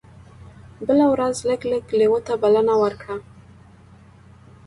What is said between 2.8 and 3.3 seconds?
ورکړه.